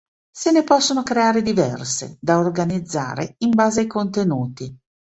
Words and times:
Se 0.31 0.49
ne 0.51 0.63
possono 0.63 1.03
creare 1.03 1.43
diverse, 1.43 2.17
da 2.19 2.39
organizzare 2.39 3.35
in 3.37 3.51
base 3.51 3.81
ai 3.81 3.85
contenuti. 3.85 4.75